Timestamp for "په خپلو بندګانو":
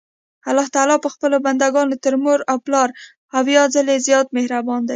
1.03-2.01